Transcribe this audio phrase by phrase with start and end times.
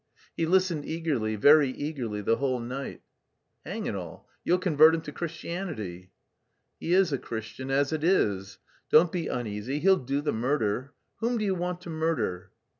[0.35, 3.03] He listened eagerly, very eagerly, the whole night."
[3.63, 6.09] "Hang it all, you'll convert him to Christianity!"
[6.79, 8.57] "He is a Christian as it is.
[8.89, 10.95] Don't be uneasy, he'll do the murder.
[11.17, 12.49] Whom do you want to murder?"